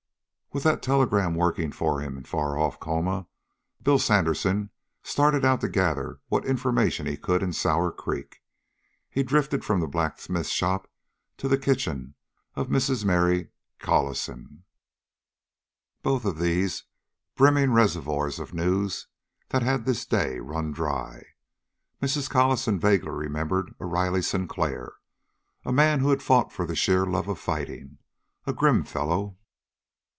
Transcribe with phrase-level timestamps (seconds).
[0.53, 3.25] With that telegram working for him in far off Colma,
[3.81, 4.69] Bill Sandersen
[5.01, 8.41] started out to gather what information he could in Sour Creek.
[9.09, 10.91] He drifted from the blacksmith shop
[11.37, 12.15] to the kitchen
[12.53, 13.05] of Mrs.
[13.05, 14.63] Mary Caluson,
[16.03, 16.83] but both these
[17.37, 19.07] brimming reservoirs of news
[19.51, 21.27] had this day run dry.
[22.01, 22.29] Mrs.
[22.29, 24.95] Caluson vaguely remembered a Riley Sinclair,
[25.63, 27.99] a man who fought for the sheer love of fighting.
[28.45, 29.37] A grim fellow!